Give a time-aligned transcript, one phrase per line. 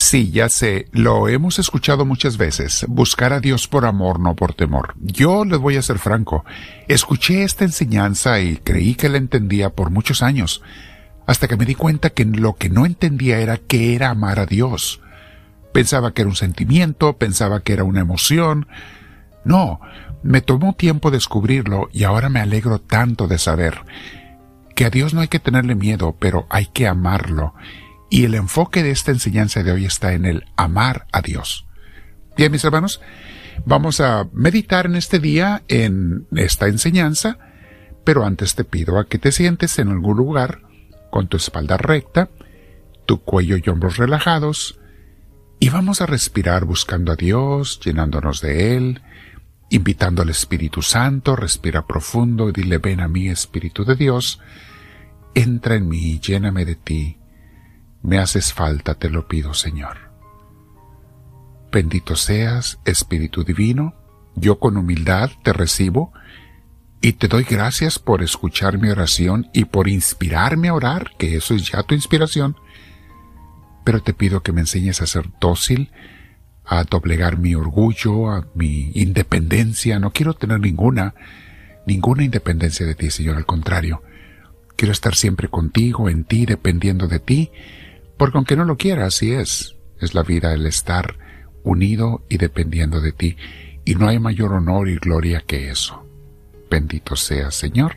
[0.00, 4.54] Sí, ya sé, lo hemos escuchado muchas veces, buscar a Dios por amor, no por
[4.54, 4.94] temor.
[4.98, 6.42] Yo les voy a ser franco,
[6.88, 10.62] escuché esta enseñanza y creí que la entendía por muchos años,
[11.26, 14.46] hasta que me di cuenta que lo que no entendía era qué era amar a
[14.46, 15.02] Dios.
[15.74, 18.68] Pensaba que era un sentimiento, pensaba que era una emoción.
[19.44, 19.80] No,
[20.22, 23.84] me tomó tiempo descubrirlo y ahora me alegro tanto de saber
[24.74, 27.52] que a Dios no hay que tenerle miedo, pero hay que amarlo.
[28.10, 31.66] Y el enfoque de esta enseñanza de hoy está en el amar a Dios.
[32.36, 33.00] Bien, mis hermanos,
[33.64, 37.38] vamos a meditar en este día en esta enseñanza,
[38.04, 40.62] pero antes te pido a que te sientes en algún lugar
[41.10, 42.30] con tu espalda recta,
[43.06, 44.80] tu cuello y hombros relajados,
[45.60, 49.02] y vamos a respirar buscando a Dios, llenándonos de Él,
[49.68, 54.40] invitando al Espíritu Santo, respira profundo y dile ven a mí Espíritu de Dios,
[55.34, 57.19] entra en mí, lléname de ti,
[58.02, 60.10] me haces falta, te lo pido Señor.
[61.72, 63.94] Bendito seas, Espíritu Divino,
[64.34, 66.12] yo con humildad te recibo
[67.00, 71.54] y te doy gracias por escuchar mi oración y por inspirarme a orar, que eso
[71.54, 72.56] es ya tu inspiración,
[73.84, 75.92] pero te pido que me enseñes a ser dócil,
[76.64, 79.98] a doblegar mi orgullo, a mi independencia.
[79.98, 81.14] No quiero tener ninguna,
[81.86, 84.02] ninguna independencia de ti, Señor, al contrario.
[84.76, 87.50] Quiero estar siempre contigo, en ti, dependiendo de ti,
[88.20, 89.76] porque aunque no lo quiera, así es.
[89.98, 91.16] Es la vida el estar
[91.64, 93.38] unido y dependiendo de ti,
[93.86, 96.06] y no hay mayor honor y gloria que eso.
[96.70, 97.96] Bendito seas, Señor.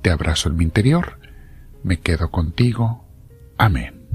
[0.00, 1.18] Te abrazo en mi interior,
[1.82, 3.04] me quedo contigo.
[3.58, 4.08] Amén.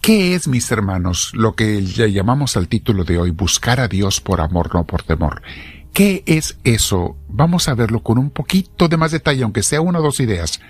[0.00, 4.20] ¿Qué es, mis hermanos, lo que ya llamamos al título de hoy, buscar a Dios
[4.20, 5.42] por amor, no por temor?
[5.92, 7.16] ¿Qué es eso?
[7.28, 10.60] Vamos a verlo con un poquito de más detalle, aunque sea una o dos ideas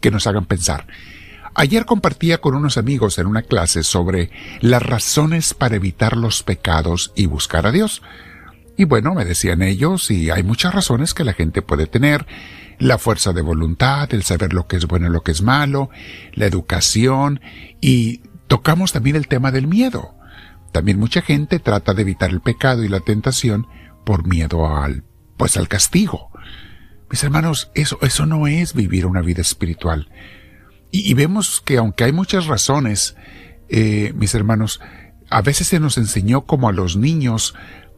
[0.00, 0.86] que nos hagan pensar.
[1.54, 4.30] Ayer compartía con unos amigos en una clase sobre
[4.60, 8.02] las razones para evitar los pecados y buscar a Dios.
[8.76, 12.26] Y bueno, me decían ellos, y hay muchas razones que la gente puede tener,
[12.78, 15.90] la fuerza de voluntad, el saber lo que es bueno y lo que es malo,
[16.34, 17.40] la educación,
[17.80, 20.14] y Tocamos también el tema del miedo.
[20.72, 23.66] También mucha gente trata de evitar el pecado y la tentación
[24.04, 25.04] por miedo al,
[25.36, 26.30] pues al castigo.
[27.10, 30.08] Mis hermanos, eso, eso no es vivir una vida espiritual.
[30.90, 33.16] Y, vemos que aunque hay muchas razones,
[33.70, 34.80] eh, mis hermanos,
[35.30, 37.54] a veces se nos enseñó como a los niños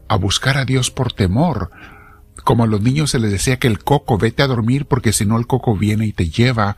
[0.09, 1.73] a buscar a Dios por temor.
[2.45, 5.27] Como a los niños se les decía que el coco vete a dormir porque si
[5.27, 6.77] no el coco viene y te lleva.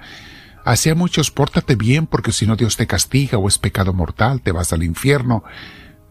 [0.64, 4.52] Hacía muchos pórtate bien porque si no Dios te castiga o es pecado mortal, te
[4.52, 5.44] vas al infierno.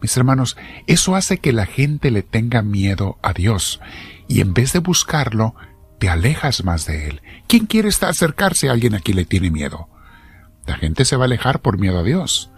[0.00, 3.80] Mis hermanos, eso hace que la gente le tenga miedo a Dios
[4.28, 5.54] y en vez de buscarlo,
[5.98, 7.22] te alejas más de Él.
[7.48, 9.88] ¿Quién quiere acercarse a alguien a quien le tiene miedo?
[10.66, 12.50] La gente se va a alejar por miedo a Dios.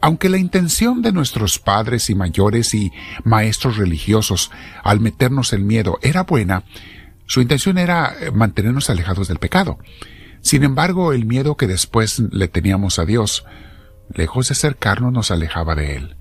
[0.00, 2.92] Aunque la intención de nuestros padres y mayores y
[3.24, 4.50] maestros religiosos
[4.84, 6.64] al meternos el miedo era buena,
[7.26, 9.78] su intención era mantenernos alejados del pecado.
[10.40, 13.44] Sin embargo, el miedo que después le teníamos a Dios,
[14.14, 16.16] lejos de acercarnos, nos alejaba de Él.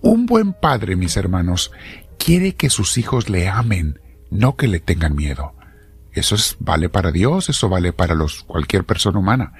[0.00, 1.72] Un buen padre, mis hermanos,
[2.18, 5.54] quiere que sus hijos le amen, no que le tengan miedo.
[6.12, 9.52] Eso es, vale para Dios, eso vale para los, cualquier persona humana.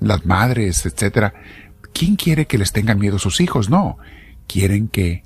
[0.00, 1.34] Las madres, etcétera.
[1.92, 3.70] ¿Quién quiere que les tengan miedo sus hijos?
[3.70, 3.98] No.
[4.46, 5.24] Quieren que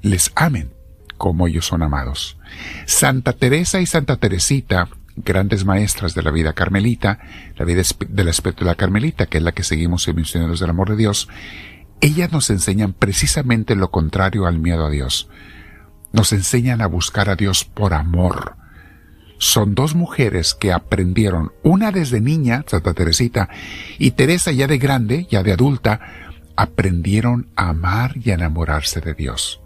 [0.00, 0.72] les amen
[1.18, 2.38] como ellos son amados.
[2.86, 7.18] Santa Teresa y Santa Teresita grandes maestras de la vida carmelita,
[7.56, 10.96] la vida de la carmelita, que es la que seguimos en Misioneros del Amor de
[10.96, 11.28] Dios,
[12.00, 15.28] ellas nos enseñan precisamente lo contrario al miedo a Dios.
[16.12, 18.56] Nos enseñan a buscar a Dios por amor.
[19.38, 23.48] Son dos mujeres que aprendieron, una desde niña, Santa Teresita,
[23.98, 26.00] y Teresa ya de grande, ya de adulta,
[26.56, 29.60] aprendieron a amar y a enamorarse de Dios.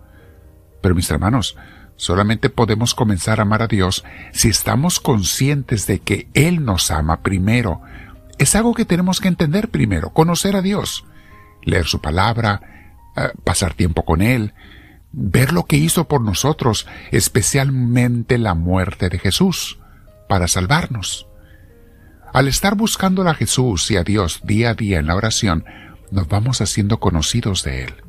[0.81, 1.57] Pero mis hermanos,
[1.97, 7.21] Solamente podemos comenzar a amar a Dios si estamos conscientes de que Él nos ama
[7.21, 7.83] primero.
[8.39, 11.05] Es algo que tenemos que entender primero, conocer a Dios,
[11.65, 12.61] leer su palabra,
[13.17, 14.55] eh, pasar tiempo con Él,
[15.13, 19.79] ver lo que hizo por nosotros, especialmente la muerte de Jesús,
[20.29, 21.27] para salvarnos.
[22.33, 25.65] Al estar buscando a Jesús y a Dios día a día en la oración,
[26.11, 28.05] nos vamos haciendo conocidos de Él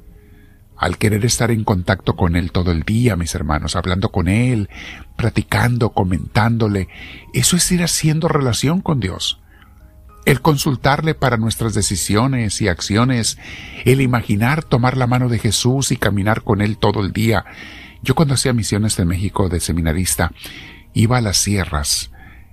[0.78, 4.69] al querer estar en contacto con Él todo el día, mis hermanos, hablando con Él,
[5.16, 6.90] platicando, comentándole,
[7.34, 9.40] eso es ir haciendo relación con Dios.
[10.25, 13.38] El consultarle para nuestras decisiones y acciones,
[13.86, 17.45] el imaginar tomar la mano de Jesús y caminar con Él todo el día.
[18.01, 20.31] Yo cuando hacía misiones en México de seminarista,
[20.94, 22.12] iba a las sierras,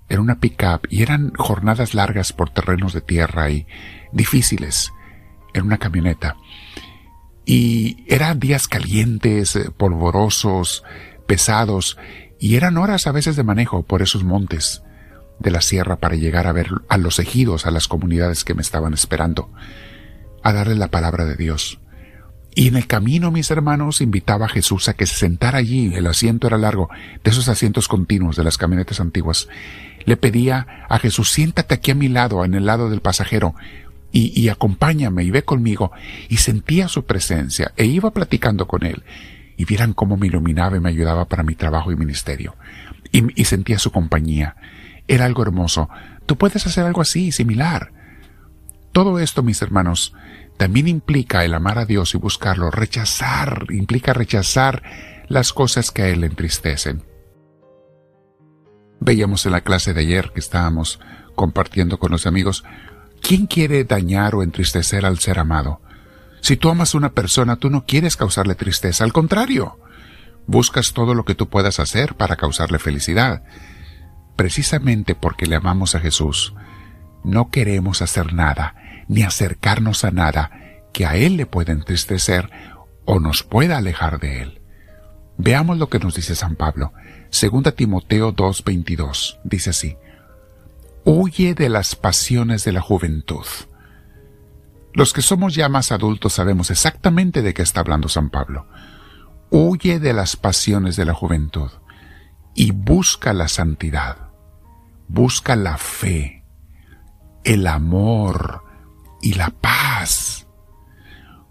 [0.08, 3.66] Era una pickup y eran jornadas largas por terrenos de tierra y
[4.12, 4.92] difíciles.
[5.54, 6.36] Era una camioneta.
[7.46, 10.84] Y eran días calientes, eh, polvorosos,
[11.26, 11.96] pesados,
[12.38, 14.82] y eran horas a veces de manejo por esos montes
[15.42, 18.62] de la sierra para llegar a ver a los ejidos, a las comunidades que me
[18.62, 19.50] estaban esperando,
[20.42, 21.78] a darles la palabra de Dios.
[22.54, 26.06] Y en el camino, mis hermanos, invitaba a Jesús a que se sentara allí, el
[26.06, 26.90] asiento era largo,
[27.24, 29.48] de esos asientos continuos de las camionetas antiguas.
[30.04, 33.54] Le pedía a Jesús, siéntate aquí a mi lado, en el lado del pasajero,
[34.14, 35.92] y, acompáñame y ve conmigo.
[36.28, 39.02] Y sentía su presencia, e iba platicando con él.
[39.56, 42.56] Y vieran cómo me iluminaba y me ayudaba para mi trabajo y ministerio.
[43.10, 44.56] Y sentía su compañía.
[45.12, 45.90] Era algo hermoso.
[46.24, 47.92] Tú puedes hacer algo así, similar.
[48.92, 50.14] Todo esto, mis hermanos,
[50.56, 54.82] también implica el amar a Dios y buscarlo, rechazar, implica rechazar
[55.28, 57.04] las cosas que a Él le entristecen.
[59.00, 60.98] Veíamos en la clase de ayer que estábamos
[61.34, 62.64] compartiendo con los amigos,
[63.20, 65.82] ¿quién quiere dañar o entristecer al ser amado?
[66.40, 69.78] Si tú amas a una persona, tú no quieres causarle tristeza, al contrario,
[70.46, 73.42] buscas todo lo que tú puedas hacer para causarle felicidad.
[74.36, 76.54] Precisamente porque le amamos a Jesús,
[77.24, 80.50] no queremos hacer nada, ni acercarnos a nada
[80.92, 82.50] que a Él le pueda entristecer
[83.04, 84.60] o nos pueda alejar de Él.
[85.38, 86.92] Veamos lo que nos dice San Pablo.
[87.30, 89.96] Segunda Timoteo 2.22 dice así.
[91.04, 93.46] Huye de las pasiones de la juventud.
[94.94, 98.66] Los que somos ya más adultos sabemos exactamente de qué está hablando San Pablo.
[99.50, 101.70] Huye de las pasiones de la juventud
[102.54, 104.16] y busca la santidad.
[105.08, 106.44] Busca la fe,
[107.44, 108.62] el amor,
[109.22, 110.46] y la paz,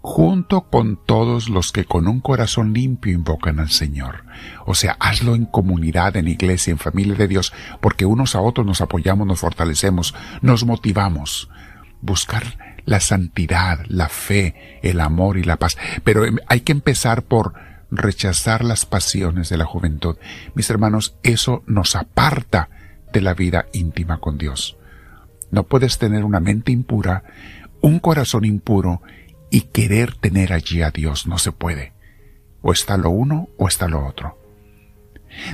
[0.02, 4.24] junto con todos los que con un corazón limpio invocan al Señor.
[4.66, 8.66] O sea, hazlo en comunidad, en iglesia, en familia de Dios, porque unos a otros
[8.66, 11.48] nos apoyamos, nos fortalecemos, nos motivamos.
[12.02, 15.78] Buscar la santidad, la fe, el amor y la paz.
[16.04, 17.54] Pero em, hay que empezar por
[17.92, 20.16] rechazar las pasiones de la juventud.
[20.54, 22.70] Mis hermanos, eso nos aparta
[23.12, 24.76] de la vida íntima con Dios.
[25.50, 27.22] No puedes tener una mente impura,
[27.82, 29.02] un corazón impuro
[29.50, 31.26] y querer tener allí a Dios.
[31.26, 31.92] No se puede.
[32.62, 34.38] O está lo uno o está lo otro.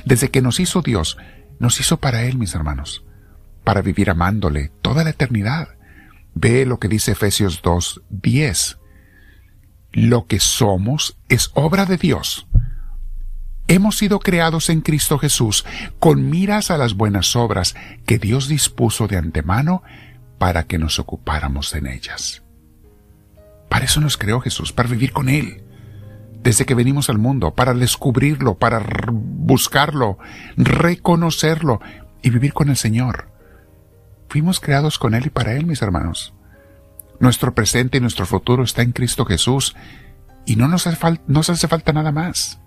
[0.05, 1.17] Desde que nos hizo Dios,
[1.59, 3.03] nos hizo para Él, mis hermanos,
[3.65, 5.75] para vivir amándole toda la eternidad.
[6.33, 8.78] Ve lo que dice Efesios 2, 10.
[9.91, 12.47] Lo que somos es obra de Dios.
[13.67, 15.65] Hemos sido creados en Cristo Jesús
[15.99, 17.75] con miras a las buenas obras
[18.05, 19.83] que Dios dispuso de antemano
[20.39, 22.41] para que nos ocupáramos en ellas.
[23.69, 25.63] Para eso nos creó Jesús, para vivir con Él.
[26.41, 30.17] Desde que venimos al mundo, para descubrirlo, para buscarlo,
[30.57, 31.79] reconocerlo
[32.23, 33.29] y vivir con el Señor.
[34.29, 36.33] Fuimos creados con Él y para Él, mis hermanos.
[37.19, 39.75] Nuestro presente y nuestro futuro está en Cristo Jesús
[40.45, 42.59] y no nos hace, falta nada más.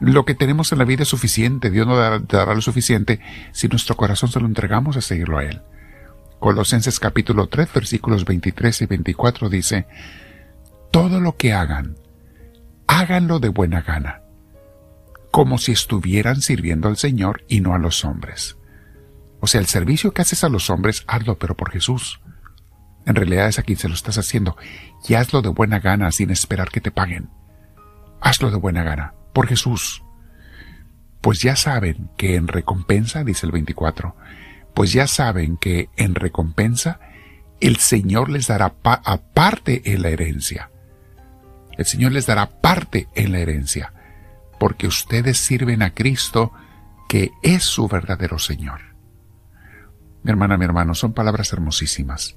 [0.00, 3.20] Lo que tenemos en la vida es suficiente, Dios nos dará, dará lo suficiente
[3.52, 5.60] si nuestro corazón se lo entregamos a seguirlo a Él.
[6.38, 9.86] Colosenses capítulo 3 versículos 23 y 24 dice,
[10.92, 11.96] Todo lo que hagan,
[12.86, 14.22] háganlo de buena gana,
[15.32, 18.56] como si estuvieran sirviendo al Señor y no a los hombres.
[19.40, 22.20] O sea, el servicio que haces a los hombres, hazlo pero por Jesús.
[23.08, 24.58] En realidad es a quien se lo estás haciendo,
[25.08, 27.30] y hazlo de buena gana sin esperar que te paguen.
[28.20, 30.04] Hazlo de buena gana, por Jesús.
[31.22, 34.14] Pues ya saben que en recompensa, dice el 24,
[34.74, 37.00] pues ya saben que en recompensa
[37.60, 40.70] el Señor les dará aparte en la herencia.
[41.78, 43.94] El Señor les dará parte en la herencia,
[44.60, 46.52] porque ustedes sirven a Cristo,
[47.08, 48.82] que es su verdadero Señor.
[50.22, 52.36] Mi hermana, mi hermano, son palabras hermosísimas.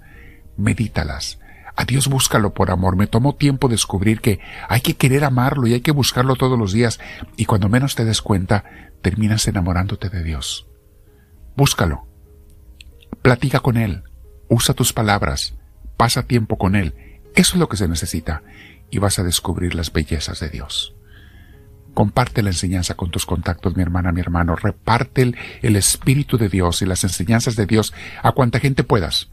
[0.58, 1.39] Medítalas.
[1.75, 2.96] A Dios búscalo por amor.
[2.96, 6.74] Me tomó tiempo descubrir que hay que querer amarlo y hay que buscarlo todos los
[6.74, 7.00] días.
[7.38, 8.65] Y cuando menos te des cuenta,
[9.01, 10.67] terminas enamorándote de Dios.
[11.55, 12.08] Búscalo.
[13.22, 14.03] Platica con Él,
[14.50, 15.55] usa tus palabras,
[15.98, 16.96] pasa tiempo con Él.
[17.36, 18.43] Eso es lo que se necesita
[18.89, 20.96] y vas a descubrir las bellezas de Dios.
[21.93, 24.55] Comparte la enseñanza con tus contactos, mi hermana, mi hermano.
[24.55, 27.93] Reparte el, Espíritu de Dios y las enseñanzas de Dios
[28.24, 29.29] a cuanta gente puedas.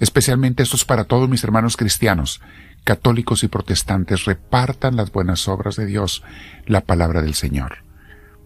[0.00, 2.40] Especialmente esto es para todos mis hermanos cristianos,
[2.84, 4.24] católicos y protestantes.
[4.24, 6.24] Repartan las buenas obras de Dios,
[6.66, 7.84] la palabra del Señor.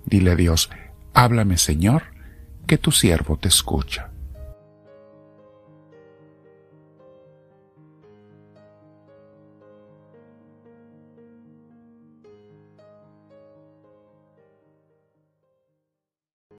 [0.05, 0.71] Dile a Dios,
[1.15, 2.03] háblame Señor,
[2.67, 4.11] que tu siervo te escucha.